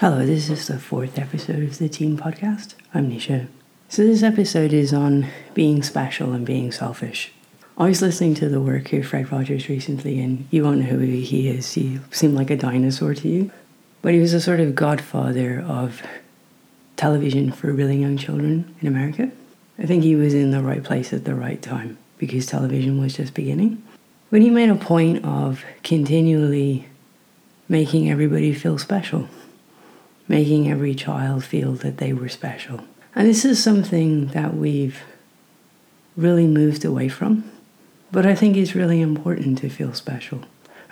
[0.00, 2.74] Hello, this is the fourth episode of the Teen Podcast.
[2.92, 3.46] I'm Nisha.
[3.88, 7.32] So, this episode is on being special and being selfish.
[7.78, 10.98] I was listening to the work of Fred Rogers recently, and you won't know who
[10.98, 11.72] he is.
[11.72, 13.50] He seemed like a dinosaur to you.
[14.02, 16.02] But he was a sort of godfather of
[16.96, 19.30] television for really young children in America.
[19.78, 23.16] I think he was in the right place at the right time because television was
[23.16, 23.82] just beginning.
[24.30, 26.86] But he made a point of continually
[27.66, 29.30] making everybody feel special
[30.28, 32.84] making every child feel that they were special.
[33.14, 35.02] And this is something that we've
[36.16, 37.50] really moved away from,
[38.12, 40.42] but I think it's really important to feel special.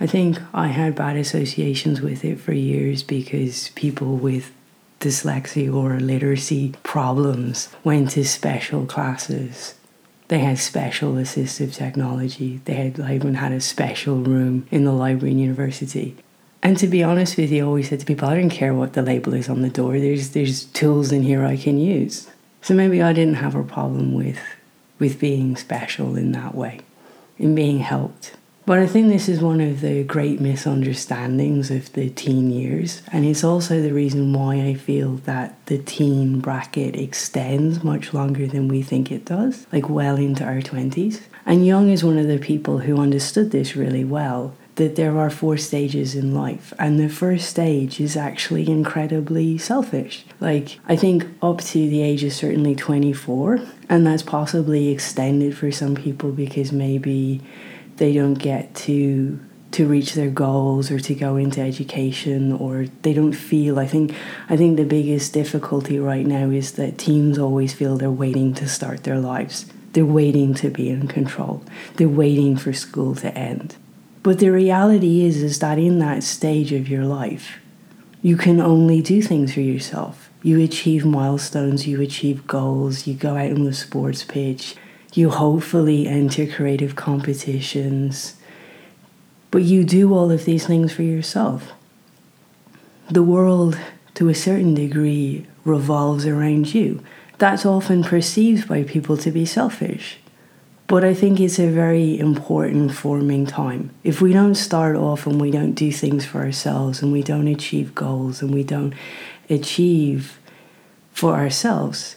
[0.00, 4.52] I think I had bad associations with it for years because people with
[5.00, 9.74] dyslexia or literacy problems went to special classes.
[10.28, 12.60] They had special assistive technology.
[12.64, 16.16] They had even had a special room in the library in university.
[16.64, 18.94] And to be honest with you, I always said to people, I don't care what
[18.94, 20.00] the label is on the door.
[20.00, 22.26] There's there's tools in here I can use.
[22.62, 24.38] So maybe I didn't have a problem with
[24.98, 26.80] with being special in that way,
[27.38, 28.32] in being helped.
[28.66, 33.26] But I think this is one of the great misunderstandings of the teen years, and
[33.26, 38.68] it's also the reason why I feel that the teen bracket extends much longer than
[38.68, 41.20] we think it does, like well into our 20s.
[41.44, 45.30] And Jung is one of the people who understood this really well that there are
[45.30, 50.24] four stages in life, and the first stage is actually incredibly selfish.
[50.40, 55.70] Like, I think up to the age of certainly 24, and that's possibly extended for
[55.70, 57.40] some people because maybe
[57.96, 63.12] they don't get to to reach their goals or to go into education or they
[63.12, 64.14] don't feel I think
[64.48, 68.68] I think the biggest difficulty right now is that teens always feel they're waiting to
[68.68, 69.66] start their lives.
[69.92, 71.64] They're waiting to be in control.
[71.96, 73.76] They're waiting for school to end.
[74.24, 77.58] But the reality is is that in that stage of your life,
[78.22, 80.30] you can only do things for yourself.
[80.42, 84.76] You achieve milestones, you achieve goals, you go out on the sports pitch,
[85.12, 88.36] you hopefully enter creative competitions.
[89.50, 91.74] But you do all of these things for yourself.
[93.10, 93.78] The world,
[94.14, 97.04] to a certain degree, revolves around you.
[97.36, 100.18] That's often perceived by people to be selfish.
[100.86, 103.90] But I think it's a very important forming time.
[104.02, 107.48] If we don't start off and we don't do things for ourselves and we don't
[107.48, 108.92] achieve goals and we don't
[109.48, 110.38] achieve
[111.12, 112.16] for ourselves,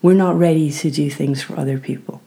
[0.00, 2.22] we're not ready to do things for other people.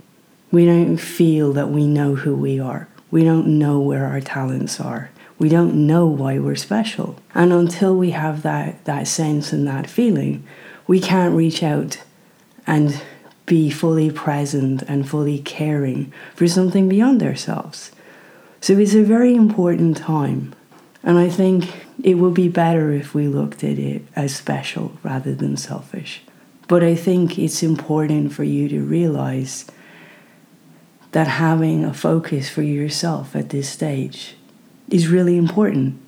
[0.52, 2.88] We don't feel that we know who we are.
[3.10, 5.10] We don't know where our talents are.
[5.40, 7.18] We don't know why we're special.
[7.34, 10.46] And until we have that, that sense and that feeling,
[10.86, 12.04] we can't reach out
[12.68, 13.02] and
[13.54, 17.92] be fully present and fully caring for something beyond ourselves.
[18.62, 20.56] So it's a very important time.
[21.04, 25.36] And I think it would be better if we looked at it as special rather
[25.36, 26.24] than selfish.
[26.68, 29.66] But I think it's important for you to realize
[31.12, 34.36] that having a focus for yourself at this stage
[34.90, 36.02] is really important.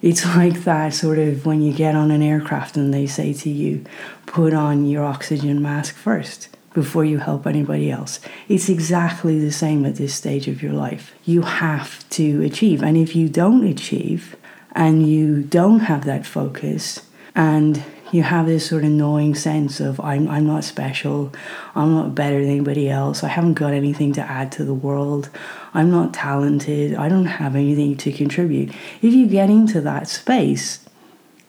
[0.00, 3.50] It's like that sort of when you get on an aircraft and they say to
[3.50, 3.84] you,
[4.26, 8.20] put on your oxygen mask first before you help anybody else.
[8.48, 11.14] It's exactly the same at this stage of your life.
[11.24, 12.82] You have to achieve.
[12.82, 14.36] And if you don't achieve
[14.72, 17.00] and you don't have that focus
[17.34, 21.32] and you have this sort of gnawing sense of I'm, I'm not special,
[21.74, 25.30] I'm not better than anybody else, I haven't got anything to add to the world,
[25.72, 28.70] I'm not talented, I don't have anything to contribute.
[29.02, 30.84] If you get into that space,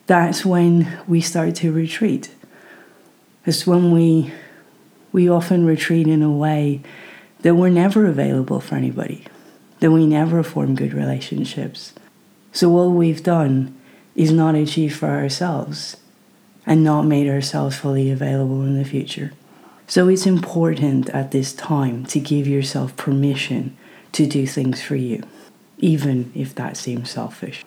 [0.08, 2.34] that's when we start to retreat.
[3.46, 4.34] It's when we
[5.16, 6.82] we often retreat in a way
[7.40, 9.24] that we're never available for anybody,
[9.80, 11.94] that we never form good relationships.
[12.52, 13.74] So all we've done
[14.14, 15.96] is not achieve for ourselves
[16.66, 19.32] and not made ourselves fully available in the future.
[19.88, 23.78] So it's important at this time to give yourself permission
[24.12, 25.24] to do things for you,
[25.78, 27.64] even if that seems selfish.